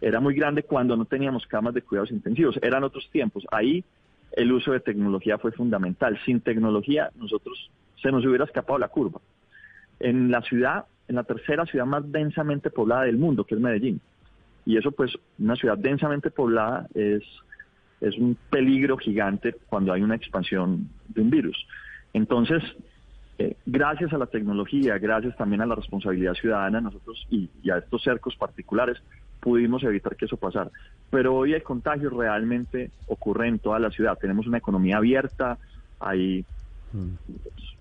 era 0.00 0.20
muy 0.20 0.34
grande 0.34 0.62
cuando 0.62 0.96
no 0.96 1.04
teníamos 1.04 1.46
camas 1.46 1.74
de 1.74 1.82
cuidados 1.82 2.10
intensivos. 2.10 2.58
Eran 2.62 2.84
otros 2.84 3.08
tiempos. 3.10 3.46
Ahí 3.52 3.84
el 4.32 4.52
uso 4.52 4.72
de 4.72 4.80
tecnología 4.80 5.38
fue 5.38 5.52
fundamental. 5.52 6.18
Sin 6.24 6.40
tecnología 6.40 7.10
nosotros 7.16 7.70
se 8.02 8.10
nos 8.10 8.24
hubiera 8.24 8.44
escapado 8.44 8.78
la 8.78 8.88
curva. 8.88 9.20
En 10.00 10.30
la 10.30 10.42
ciudad, 10.42 10.86
en 11.08 11.16
la 11.16 11.24
tercera 11.24 11.66
ciudad 11.66 11.86
más 11.86 12.10
densamente 12.10 12.70
poblada 12.70 13.02
del 13.04 13.18
mundo, 13.18 13.44
que 13.44 13.54
es 13.54 13.60
Medellín, 13.60 14.00
y 14.64 14.76
eso 14.76 14.92
pues 14.92 15.12
una 15.38 15.56
ciudad 15.56 15.78
densamente 15.78 16.30
poblada 16.30 16.86
es, 16.94 17.22
es 18.00 18.16
un 18.18 18.36
peligro 18.50 18.96
gigante 18.96 19.54
cuando 19.68 19.92
hay 19.92 20.02
una 20.02 20.16
expansión 20.16 20.88
de 21.08 21.22
un 21.22 21.30
virus. 21.30 21.66
Entonces, 22.12 22.62
eh, 23.38 23.56
gracias 23.64 24.12
a 24.12 24.18
la 24.18 24.26
tecnología, 24.26 24.98
gracias 24.98 25.36
también 25.36 25.62
a 25.62 25.66
la 25.66 25.74
responsabilidad 25.74 26.34
ciudadana, 26.34 26.80
nosotros 26.80 27.26
y, 27.30 27.48
a 27.70 27.78
estos 27.78 28.02
cercos 28.02 28.36
particulares 28.36 28.98
pudimos 29.40 29.82
evitar 29.82 30.16
que 30.16 30.26
eso 30.26 30.36
pasara. 30.36 30.70
Pero 31.10 31.34
hoy 31.34 31.54
el 31.54 31.62
contagio 31.62 32.10
realmente 32.10 32.90
ocurre 33.06 33.48
en 33.48 33.58
toda 33.58 33.78
la 33.78 33.90
ciudad. 33.90 34.18
Tenemos 34.18 34.46
una 34.46 34.58
economía 34.58 34.98
abierta, 34.98 35.56
hay, 35.98 36.44
mm. 36.92 37.14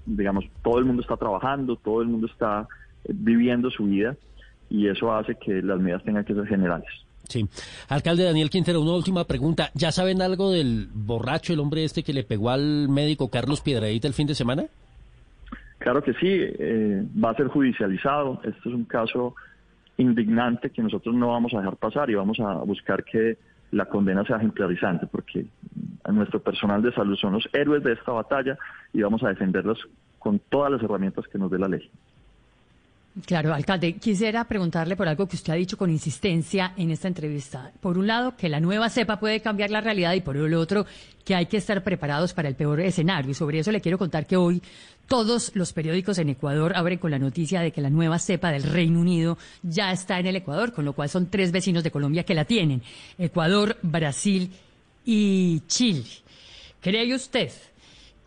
digamos, 0.05 0.45
todo 0.63 0.79
el 0.79 0.85
mundo 0.85 1.01
está 1.01 1.17
trabajando, 1.17 1.75
todo 1.75 2.01
el 2.01 2.07
mundo 2.07 2.27
está 2.27 2.67
eh, 3.03 3.11
viviendo 3.13 3.69
su 3.69 3.85
vida 3.85 4.15
y 4.69 4.87
eso 4.87 5.13
hace 5.13 5.35
que 5.35 5.61
las 5.61 5.79
medidas 5.79 6.03
tengan 6.03 6.25
que 6.25 6.33
ser 6.33 6.45
generales. 6.47 6.89
Sí. 7.27 7.47
Alcalde 7.89 8.23
Daniel 8.23 8.49
Quintero, 8.49 8.81
una 8.81 8.93
última 8.93 9.25
pregunta. 9.25 9.69
¿Ya 9.75 9.91
saben 9.91 10.21
algo 10.21 10.51
del 10.51 10.89
borracho, 10.91 11.53
el 11.53 11.59
hombre 11.59 11.83
este 11.83 12.03
que 12.03 12.13
le 12.13 12.23
pegó 12.23 12.49
al 12.49 12.89
médico 12.89 13.29
Carlos 13.29 13.61
Piedradita 13.61 14.07
el 14.07 14.15
fin 14.15 14.27
de 14.27 14.35
semana? 14.35 14.65
Claro 15.77 16.03
que 16.03 16.13
sí, 16.13 16.27
eh, 16.27 17.05
va 17.23 17.31
a 17.31 17.35
ser 17.35 17.47
judicializado. 17.47 18.41
Este 18.43 18.69
es 18.69 18.75
un 18.75 18.85
caso 18.85 19.35
indignante 19.97 20.71
que 20.71 20.81
nosotros 20.81 21.13
no 21.13 21.29
vamos 21.29 21.53
a 21.53 21.59
dejar 21.59 21.77
pasar 21.77 22.09
y 22.09 22.15
vamos 22.15 22.39
a 22.39 22.55
buscar 22.63 23.03
que 23.03 23.37
la 23.71 23.85
condena 23.85 24.25
sea 24.25 24.37
ejemplarizante, 24.37 25.05
porque 25.07 25.45
a 26.03 26.11
nuestro 26.11 26.41
personal 26.41 26.81
de 26.81 26.91
salud 26.93 27.15
son 27.15 27.33
los 27.33 27.47
héroes 27.53 27.83
de 27.83 27.93
esta 27.93 28.11
batalla 28.11 28.57
y 28.93 29.01
vamos 29.01 29.23
a 29.23 29.29
defenderlos 29.29 29.77
con 30.17 30.39
todas 30.39 30.71
las 30.71 30.81
herramientas 30.81 31.27
que 31.27 31.37
nos 31.37 31.51
dé 31.51 31.59
la 31.59 31.67
ley. 31.67 31.89
Claro, 33.25 33.53
alcalde, 33.53 33.95
quisiera 33.95 34.43
preguntarle 34.45 34.95
por 34.95 35.07
algo 35.07 35.27
que 35.27 35.35
usted 35.35 35.53
ha 35.53 35.55
dicho 35.55 35.77
con 35.77 35.89
insistencia 35.89 36.73
en 36.77 36.91
esta 36.91 37.07
entrevista. 37.07 37.71
Por 37.79 37.97
un 37.97 38.07
lado, 38.07 38.35
que 38.35 38.49
la 38.49 38.59
nueva 38.59 38.89
cepa 38.89 39.19
puede 39.19 39.41
cambiar 39.41 39.71
la 39.71 39.81
realidad 39.81 40.13
y 40.13 40.21
por 40.21 40.37
el 40.37 40.53
otro, 40.53 40.85
que 41.25 41.35
hay 41.35 41.47
que 41.47 41.57
estar 41.57 41.83
preparados 41.83 42.33
para 42.33 42.47
el 42.47 42.55
peor 42.55 42.79
escenario. 42.81 43.31
Y 43.31 43.33
sobre 43.33 43.59
eso 43.59 43.71
le 43.71 43.81
quiero 43.81 43.97
contar 43.97 44.25
que 44.25 44.37
hoy 44.37 44.61
todos 45.07 45.51
los 45.55 45.73
periódicos 45.73 46.19
en 46.19 46.29
Ecuador 46.29 46.73
abren 46.75 46.99
con 46.99 47.11
la 47.11 47.19
noticia 47.19 47.61
de 47.61 47.71
que 47.71 47.81
la 47.81 47.89
nueva 47.89 48.19
cepa 48.19 48.51
del 48.51 48.63
Reino 48.63 48.99
Unido 48.99 49.37
ya 49.63 49.91
está 49.91 50.19
en 50.19 50.27
el 50.27 50.35
Ecuador, 50.35 50.71
con 50.71 50.85
lo 50.85 50.93
cual 50.93 51.09
son 51.09 51.29
tres 51.29 51.51
vecinos 51.51 51.83
de 51.83 51.91
Colombia 51.91 52.23
que 52.23 52.35
la 52.35 52.45
tienen. 52.45 52.83
Ecuador, 53.17 53.77
Brasil 53.81 54.51
y 55.03 55.61
Chile. 55.67 56.03
¿Cree 56.81 57.13
usted 57.13 57.51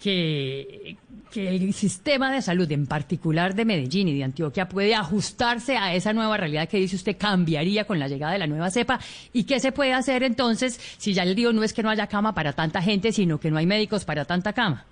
que, 0.02 0.96
el 1.34 1.72
sistema 1.72 2.30
de 2.32 2.42
salud, 2.42 2.70
en 2.72 2.86
particular 2.86 3.54
de 3.54 3.64
Medellín 3.64 4.08
y 4.08 4.18
de 4.18 4.24
Antioquia, 4.24 4.68
puede 4.68 4.94
ajustarse 4.94 5.78
a 5.78 5.94
esa 5.94 6.12
nueva 6.12 6.36
realidad 6.36 6.68
que 6.68 6.76
dice 6.76 6.96
usted 6.96 7.16
cambiaría 7.16 7.86
con 7.86 7.98
la 7.98 8.08
llegada 8.08 8.32
de 8.32 8.38
la 8.38 8.46
nueva 8.46 8.70
cepa. 8.70 8.98
¿Y 9.32 9.44
qué 9.44 9.60
se 9.60 9.72
puede 9.72 9.94
hacer 9.94 10.24
entonces 10.24 10.74
si 10.98 11.14
ya 11.14 11.24
le 11.24 11.34
digo 11.34 11.52
no 11.52 11.62
es 11.62 11.72
que 11.72 11.82
no 11.82 11.88
haya 11.88 12.06
cama 12.06 12.34
para 12.34 12.52
tanta 12.52 12.82
gente, 12.82 13.12
sino 13.12 13.38
que 13.38 13.50
no 13.50 13.56
hay 13.56 13.66
médicos 13.66 14.04
para 14.04 14.24
tanta 14.24 14.52
cama? 14.52 14.84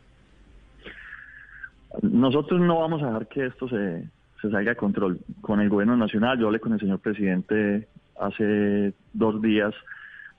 Nosotros 2.01 2.61
no 2.61 2.79
vamos 2.79 3.03
a 3.03 3.07
dejar 3.07 3.27
que 3.27 3.47
esto 3.47 3.69
se, 3.69 4.05
se 4.41 4.51
salga 4.51 4.71
de 4.71 4.77
control. 4.77 5.19
Con 5.43 5.61
el 5.61 5.69
gobierno 5.69 5.97
nacional, 5.97 6.39
yo 6.39 6.47
hablé 6.47 6.61
con 6.61 6.73
el 6.73 6.81
señor 6.81 7.01
presidente 7.01 7.89
hace 8.19 8.95
dos 9.13 9.43
días, 9.43 9.75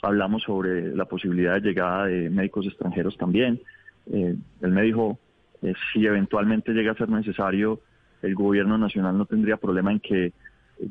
hablamos 0.01 0.43
sobre 0.43 0.95
la 0.95 1.05
posibilidad 1.05 1.55
de 1.55 1.61
llegada 1.61 2.05
de 2.05 2.29
médicos 2.29 2.65
extranjeros 2.65 3.17
también. 3.17 3.61
Eh, 4.08 4.36
él 4.62 4.72
me 4.72 4.81
dijo, 4.84 5.20
eh, 5.62 5.74
si 5.91 6.05
eventualmente 6.05 6.74
llega 6.74 6.91
a 6.91 6.96
ser 6.96 7.10
necesario, 7.10 7.81
el 8.22 8.36
gobierno 8.36 8.77
nacional 8.77 9.17
no 9.17 9.25
tendría 9.25 9.58
problema 9.58 9.91
en 9.91 10.00
que 10.00 10.34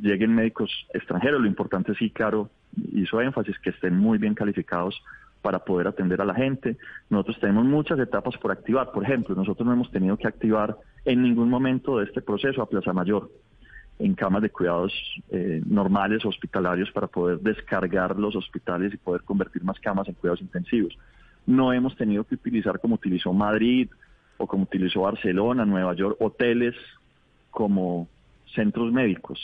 lleguen 0.01 0.35
médicos 0.35 0.71
extranjeros. 0.93 1.41
Lo 1.41 1.47
importante 1.47 1.95
sí, 1.95 2.11
claro, 2.11 2.51
hizo 2.93 3.21
énfasis 3.21 3.59
que 3.59 3.71
estén 3.71 3.97
muy 3.97 4.19
bien 4.19 4.35
calificados 4.35 5.03
para 5.43 5.61
poder 5.61 5.87
atender 5.89 6.21
a 6.21 6.25
la 6.25 6.35
gente. 6.35 6.77
Nosotros 7.09 7.41
tenemos 7.41 7.65
muchas 7.65 7.99
etapas 7.99 8.37
por 8.37 8.53
activar. 8.53 8.93
Por 8.93 9.05
ejemplo, 9.05 9.35
nosotros 9.35 9.67
no 9.67 9.73
hemos 9.73 9.91
tenido 9.91 10.17
que 10.17 10.29
activar 10.29 10.77
en 11.05 11.23
ningún 11.23 11.49
momento 11.49 11.99
de 11.99 12.05
este 12.05 12.21
proceso 12.21 12.63
a 12.63 12.69
Plaza 12.69 12.93
Mayor 12.93 13.31
en 13.99 14.15
camas 14.15 14.43
de 14.43 14.51
cuidados 14.51 14.93
eh, 15.31 15.63
normales 15.67 16.25
hospitalarios 16.25 16.91
para 16.91 17.07
poder 17.07 17.39
descargar 17.41 18.19
los 18.19 18.35
hospitales 18.35 18.95
y 18.95 18.97
poder 18.97 19.23
convertir 19.23 19.63
más 19.63 19.79
camas 19.79 20.09
en 20.09 20.15
cuidados 20.15 20.41
intensivos 20.41 20.97
no 21.47 21.73
hemos 21.73 21.97
tenido 21.97 22.25
que 22.25 22.35
utilizar 22.35 22.79
como 22.81 22.95
utilizó 22.95 23.33
Madrid 23.33 23.89
o 24.39 24.47
como 24.47 24.65
utilizó 24.65 25.03
Barcelona, 25.03 25.65
Nueva 25.65 25.95
York, 25.95 26.17
hoteles 26.21 26.75
como 27.51 28.09
centros 28.55 28.93
médicos. 28.93 29.39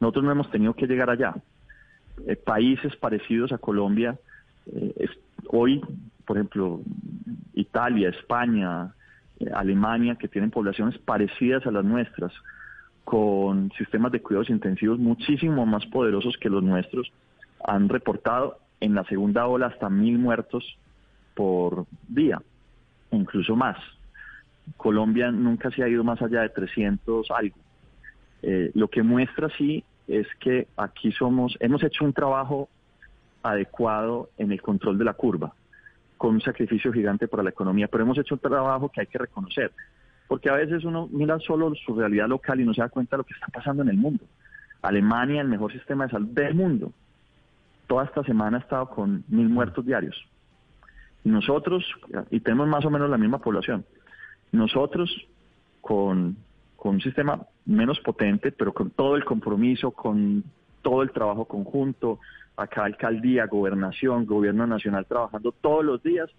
Nosotros 0.00 0.24
no 0.24 0.32
hemos 0.32 0.50
tenido 0.50 0.74
que 0.74 0.86
llegar 0.86 1.10
allá. 1.10 1.34
Eh, 2.26 2.36
países 2.36 2.96
parecidos 2.96 3.52
a 3.52 3.58
Colombia, 3.58 4.18
eh, 4.66 5.08
hoy, 5.48 5.80
por 6.24 6.36
ejemplo, 6.36 6.80
Italia, 7.54 8.08
España, 8.10 8.94
eh, 9.38 9.50
Alemania, 9.54 10.16
que 10.16 10.28
tienen 10.28 10.50
poblaciones 10.50 10.98
parecidas 10.98 11.66
a 11.66 11.70
las 11.70 11.84
nuestras, 11.84 12.32
con 13.04 13.72
sistemas 13.72 14.12
de 14.12 14.20
cuidados 14.20 14.50
intensivos 14.50 14.98
muchísimo 14.98 15.66
más 15.66 15.84
poderosos 15.86 16.36
que 16.38 16.50
los 16.50 16.62
nuestros, 16.62 17.10
han 17.64 17.88
reportado 17.88 18.58
en 18.80 18.94
la 18.94 19.04
segunda 19.04 19.46
ola 19.46 19.66
hasta 19.66 19.90
mil 19.90 20.18
muertos 20.18 20.78
por 21.34 21.86
día, 22.08 22.40
incluso 23.10 23.56
más. 23.56 23.76
Colombia 24.76 25.30
nunca 25.30 25.70
se 25.70 25.82
ha 25.82 25.88
ido 25.88 26.04
más 26.04 26.20
allá 26.22 26.42
de 26.42 26.50
300 26.50 27.30
algo. 27.30 27.56
Eh, 28.42 28.70
lo 28.74 28.88
que 28.88 29.02
muestra 29.02 29.48
sí 29.56 29.84
es 30.08 30.26
que 30.38 30.66
aquí 30.76 31.12
somos, 31.12 31.56
hemos 31.60 31.82
hecho 31.82 32.04
un 32.04 32.12
trabajo 32.12 32.68
adecuado 33.42 34.30
en 34.38 34.52
el 34.52 34.60
control 34.60 34.98
de 34.98 35.04
la 35.04 35.14
curva, 35.14 35.52
con 36.16 36.34
un 36.34 36.40
sacrificio 36.40 36.92
gigante 36.92 37.28
para 37.28 37.42
la 37.42 37.50
economía, 37.50 37.88
pero 37.88 38.04
hemos 38.04 38.18
hecho 38.18 38.34
un 38.34 38.40
trabajo 38.40 38.88
que 38.88 39.00
hay 39.00 39.06
que 39.06 39.18
reconocer. 39.18 39.72
porque 40.28 40.48
a 40.48 40.54
veces 40.54 40.84
uno 40.84 41.08
mira 41.10 41.40
solo 41.40 41.74
su 41.74 41.92
realidad 41.92 42.28
local 42.28 42.60
y 42.60 42.64
no 42.64 42.72
se 42.72 42.80
da 42.80 42.88
cuenta 42.88 43.16
de 43.16 43.18
lo 43.18 43.24
que 43.24 43.34
está 43.34 43.48
pasando 43.48 43.82
en 43.82 43.88
el 43.88 43.96
mundo. 43.96 44.24
Alemania, 44.80 45.40
el 45.40 45.48
mejor 45.48 45.72
sistema 45.72 46.04
de 46.04 46.12
salud 46.12 46.28
del 46.28 46.54
mundo, 46.54 46.92
toda 47.88 48.04
esta 48.04 48.22
semana 48.22 48.58
ha 48.58 48.60
estado 48.60 48.88
con 48.88 49.24
mil 49.26 49.48
muertos 49.48 49.84
diarios. 49.84 50.24
Nosotros, 51.24 51.84
y 52.30 52.40
tenemos 52.40 52.68
más 52.68 52.84
o 52.84 52.90
menos 52.90 53.10
la 53.10 53.18
misma 53.18 53.38
población, 53.38 53.84
nosotros 54.52 55.10
con, 55.80 56.36
con 56.76 56.94
un 56.94 57.00
sistema 57.00 57.40
menos 57.66 58.00
potente, 58.00 58.52
pero 58.52 58.72
con 58.72 58.90
todo 58.90 59.16
el 59.16 59.24
compromiso, 59.24 59.90
con 59.90 60.44
todo 60.82 61.02
el 61.02 61.10
trabajo 61.10 61.44
conjunto, 61.44 62.18
acá 62.56 62.84
alcaldía, 62.84 63.46
gobernación, 63.46 64.26
gobierno 64.26 64.66
nacional 64.66 65.06
trabajando 65.06 65.52
todos 65.52 65.84
los 65.84 66.02
días, 66.02 66.30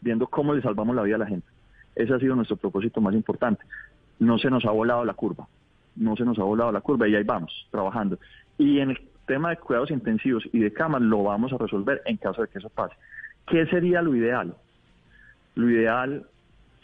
viendo 0.00 0.26
cómo 0.26 0.54
le 0.54 0.62
salvamos 0.62 0.94
la 0.96 1.02
vida 1.02 1.16
a 1.16 1.20
la 1.20 1.26
gente. 1.26 1.46
Ese 1.94 2.14
ha 2.14 2.18
sido 2.18 2.36
nuestro 2.36 2.56
propósito 2.56 3.00
más 3.00 3.14
importante. 3.14 3.64
No 4.18 4.38
se 4.38 4.50
nos 4.50 4.64
ha 4.64 4.70
volado 4.70 5.04
la 5.04 5.14
curva, 5.14 5.46
no 5.94 6.16
se 6.16 6.24
nos 6.24 6.38
ha 6.38 6.42
volado 6.42 6.72
la 6.72 6.80
curva 6.80 7.08
y 7.08 7.14
ahí 7.14 7.24
vamos, 7.24 7.66
trabajando. 7.70 8.18
Y 8.58 8.80
en 8.80 8.90
el 8.90 9.00
tema 9.26 9.50
de 9.50 9.56
cuidados 9.56 9.90
intensivos 9.90 10.44
y 10.52 10.60
de 10.60 10.72
camas 10.72 11.02
lo 11.02 11.22
vamos 11.24 11.52
a 11.52 11.58
resolver 11.58 12.02
en 12.04 12.16
caso 12.16 12.42
de 12.42 12.48
que 12.48 12.58
eso 12.58 12.70
pase. 12.70 12.94
¿Qué 13.46 13.66
sería 13.66 14.02
lo 14.02 14.14
ideal? 14.14 14.54
Lo 15.54 15.70
ideal, 15.70 16.26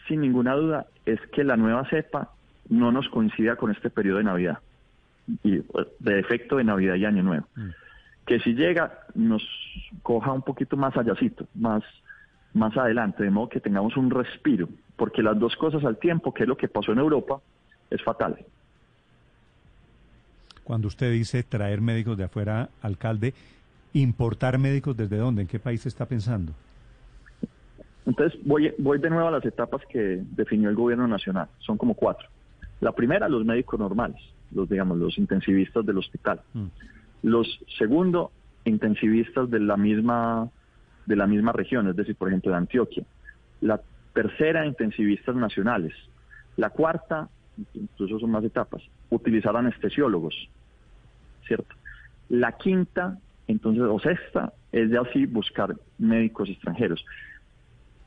sin 0.08 0.20
ninguna 0.20 0.54
duda, 0.54 0.86
es 1.04 1.20
que 1.32 1.44
la 1.44 1.56
nueva 1.56 1.88
cepa 1.88 2.30
no 2.68 2.92
nos 2.92 3.08
coincida 3.08 3.56
con 3.56 3.70
este 3.70 3.90
periodo 3.90 4.18
de 4.18 4.24
Navidad, 4.24 4.58
y 5.42 5.58
pues, 5.58 5.88
de 5.98 6.18
efecto 6.18 6.56
de 6.56 6.64
Navidad 6.64 6.94
y 6.94 7.04
Año 7.04 7.22
Nuevo. 7.22 7.46
Mm. 7.56 7.70
Que 8.26 8.38
si 8.40 8.54
llega, 8.54 9.00
nos 9.14 9.42
coja 10.02 10.32
un 10.32 10.42
poquito 10.42 10.76
más 10.76 10.96
allácito, 10.96 11.46
más, 11.54 11.82
más 12.54 12.76
adelante, 12.76 13.24
de 13.24 13.30
modo 13.30 13.48
que 13.48 13.60
tengamos 13.60 13.96
un 13.96 14.10
respiro, 14.10 14.68
porque 14.96 15.22
las 15.22 15.38
dos 15.38 15.56
cosas 15.56 15.84
al 15.84 15.98
tiempo, 15.98 16.32
que 16.32 16.44
es 16.44 16.48
lo 16.48 16.56
que 16.56 16.68
pasó 16.68 16.92
en 16.92 16.98
Europa, 16.98 17.40
es 17.90 18.02
fatal. 18.02 18.38
Cuando 20.62 20.86
usted 20.86 21.10
dice 21.10 21.42
traer 21.42 21.80
médicos 21.80 22.16
de 22.16 22.24
afuera, 22.24 22.68
alcalde, 22.82 23.34
importar 23.94 24.58
médicos 24.58 24.96
desde 24.96 25.16
dónde, 25.16 25.42
en 25.42 25.48
qué 25.48 25.58
país 25.58 25.84
está 25.86 26.06
pensando? 26.06 26.52
Entonces 28.06 28.38
voy, 28.44 28.74
voy 28.78 28.98
de 28.98 29.10
nuevo 29.10 29.28
a 29.28 29.30
las 29.30 29.44
etapas 29.44 29.82
que 29.88 30.22
definió 30.32 30.68
el 30.68 30.74
gobierno 30.74 31.06
nacional. 31.06 31.48
Son 31.58 31.76
como 31.76 31.94
cuatro. 31.94 32.28
La 32.80 32.92
primera, 32.92 33.28
los 33.28 33.44
médicos 33.44 33.78
normales, 33.78 34.20
los 34.50 34.68
digamos, 34.68 34.98
los 34.98 35.16
intensivistas 35.18 35.86
del 35.86 35.98
hospital. 35.98 36.40
Mm. 36.52 36.66
Los 37.22 37.60
segundo, 37.78 38.32
intensivistas 38.64 39.48
de 39.50 39.60
la 39.60 39.76
misma 39.76 40.50
de 41.06 41.16
la 41.16 41.26
misma 41.26 41.52
región, 41.52 41.88
es 41.88 41.96
decir, 41.96 42.14
por 42.16 42.28
ejemplo, 42.28 42.50
de 42.52 42.56
Antioquia. 42.58 43.04
La 43.60 43.80
tercera, 44.12 44.66
intensivistas 44.66 45.34
nacionales. 45.34 45.92
La 46.56 46.70
cuarta, 46.70 47.28
incluso 47.74 48.18
son 48.20 48.30
más 48.30 48.44
etapas, 48.44 48.82
utilizar 49.10 49.56
anestesiólogos, 49.56 50.48
¿cierto? 51.46 51.74
La 52.28 52.52
quinta, 52.52 53.18
entonces, 53.48 53.82
o 53.82 53.98
sexta, 53.98 54.52
es 54.70 54.90
de 54.90 54.98
así 54.98 55.26
buscar 55.26 55.74
médicos 55.98 56.48
extranjeros. 56.48 57.04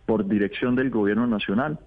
Por 0.06 0.28
dirección 0.28 0.76
del 0.76 0.90
gobierno 0.90 1.28
nacional, 1.28 1.80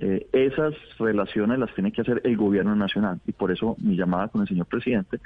eh, 0.00 0.26
esas 0.32 0.74
relaciones 0.98 1.58
las 1.58 1.72
tiene 1.74 1.92
que 1.92 2.00
hacer 2.00 2.20
el 2.24 2.36
gobierno 2.36 2.74
nacional 2.74 3.20
y 3.26 3.32
por 3.32 3.52
eso 3.52 3.76
mi 3.78 3.96
llamada 3.96 4.28
con 4.28 4.42
el 4.42 4.48
señor 4.48 4.66
presidente 4.66 5.20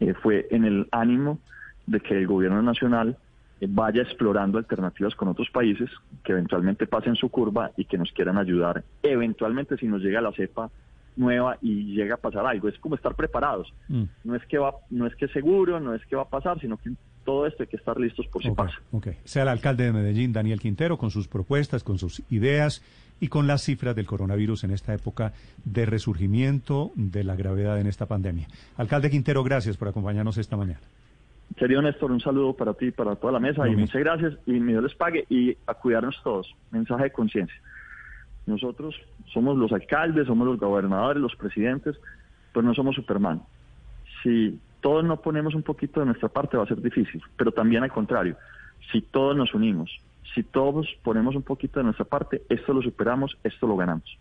eh, 0.00 0.14
fue 0.14 0.46
en 0.50 0.64
el 0.64 0.88
ánimo 0.92 1.40
de 1.86 2.00
que 2.00 2.16
el 2.16 2.26
gobierno 2.26 2.62
nacional 2.62 3.16
eh, 3.60 3.66
vaya 3.68 4.02
explorando 4.02 4.58
alternativas 4.58 5.14
con 5.16 5.28
otros 5.28 5.50
países 5.50 5.90
que 6.24 6.32
eventualmente 6.32 6.86
pasen 6.86 7.16
su 7.16 7.28
curva 7.28 7.72
y 7.76 7.84
que 7.84 7.98
nos 7.98 8.12
quieran 8.12 8.38
ayudar. 8.38 8.84
Eventualmente 9.02 9.76
si 9.76 9.86
nos 9.86 10.00
llega 10.00 10.20
la 10.20 10.32
cepa 10.32 10.70
nueva 11.16 11.58
y 11.60 11.94
llega 11.94 12.14
a 12.14 12.18
pasar 12.18 12.46
algo, 12.46 12.68
es 12.68 12.78
como 12.78 12.94
estar 12.94 13.14
preparados. 13.14 13.72
Mm. 13.88 14.04
No 14.24 14.34
es 14.34 14.44
que 14.46 14.58
va, 14.58 14.74
no 14.90 15.06
es 15.06 15.14
que 15.16 15.28
seguro, 15.28 15.80
no 15.80 15.94
es 15.94 16.04
que 16.06 16.16
va 16.16 16.22
a 16.22 16.28
pasar, 16.28 16.60
sino 16.60 16.76
que 16.76 16.90
todo 17.24 17.46
esto 17.46 17.62
hay 17.62 17.68
que 17.68 17.76
estar 17.76 17.98
listos 17.98 18.26
por 18.26 18.42
si 18.42 18.50
pasa. 18.50 18.78
Sea 19.24 19.42
el 19.42 19.48
alcalde 19.48 19.84
de 19.84 19.92
Medellín, 19.92 20.32
Daniel 20.32 20.60
Quintero, 20.60 20.98
con 20.98 21.10
sus 21.10 21.28
propuestas, 21.28 21.84
con 21.84 21.98
sus 21.98 22.22
ideas 22.30 22.82
y 23.20 23.28
con 23.28 23.46
las 23.46 23.62
cifras 23.62 23.94
del 23.94 24.06
coronavirus 24.06 24.64
en 24.64 24.72
esta 24.72 24.94
época 24.94 25.32
de 25.64 25.86
resurgimiento 25.86 26.90
de 26.96 27.22
la 27.22 27.36
gravedad 27.36 27.80
en 27.80 27.86
esta 27.86 28.06
pandemia. 28.06 28.48
Alcalde 28.76 29.10
Quintero, 29.10 29.44
gracias 29.44 29.76
por 29.76 29.88
acompañarnos 29.88 30.38
esta 30.38 30.56
mañana. 30.56 30.80
Querido 31.56 31.82
Néstor, 31.82 32.10
un 32.10 32.20
saludo 32.20 32.54
para 32.54 32.74
ti 32.74 32.86
y 32.86 32.90
para 32.90 33.14
toda 33.14 33.32
la 33.32 33.38
mesa 33.38 33.68
y 33.68 33.76
muchas 33.76 34.00
gracias 34.00 34.34
y 34.46 34.52
mi 34.52 34.72
Dios 34.72 34.84
les 34.84 34.94
pague 34.94 35.26
y 35.28 35.56
a 35.66 35.74
cuidarnos 35.74 36.18
todos. 36.24 36.54
Mensaje 36.70 37.04
de 37.04 37.12
conciencia. 37.12 37.60
Nosotros 38.46 38.94
somos 39.32 39.56
los 39.56 39.72
alcaldes, 39.72 40.26
somos 40.26 40.46
los 40.46 40.58
gobernadores, 40.58 41.22
los 41.22 41.36
presidentes, 41.36 41.96
pero 42.52 42.66
no 42.66 42.74
somos 42.74 42.96
Superman. 42.96 43.42
Si 44.22 44.58
todos 44.80 45.04
no 45.04 45.20
ponemos 45.20 45.54
un 45.54 45.62
poquito 45.62 46.00
de 46.00 46.06
nuestra 46.06 46.28
parte 46.28 46.56
va 46.56 46.64
a 46.64 46.66
ser 46.66 46.82
difícil, 46.82 47.22
pero 47.36 47.52
también 47.52 47.82
al 47.82 47.92
contrario, 47.92 48.36
si 48.90 49.00
todos 49.00 49.36
nos 49.36 49.54
unimos, 49.54 49.90
si 50.34 50.42
todos 50.42 50.88
ponemos 51.02 51.36
un 51.36 51.42
poquito 51.42 51.78
de 51.78 51.84
nuestra 51.84 52.04
parte, 52.04 52.42
esto 52.48 52.72
lo 52.72 52.82
superamos, 52.82 53.36
esto 53.44 53.66
lo 53.66 53.76
ganamos. 53.76 54.18